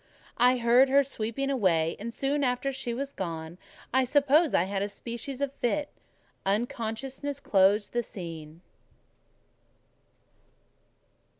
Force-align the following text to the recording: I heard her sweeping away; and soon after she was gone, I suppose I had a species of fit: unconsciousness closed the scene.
I 0.39 0.57
heard 0.57 0.89
her 0.89 1.03
sweeping 1.03 1.51
away; 1.51 1.95
and 1.99 2.11
soon 2.11 2.43
after 2.43 2.71
she 2.71 2.91
was 2.91 3.13
gone, 3.13 3.59
I 3.93 4.03
suppose 4.03 4.51
I 4.55 4.63
had 4.63 4.81
a 4.81 4.89
species 4.89 5.41
of 5.41 5.53
fit: 5.53 5.89
unconsciousness 6.43 7.39
closed 7.39 7.93
the 7.93 8.01
scene. 8.01 8.61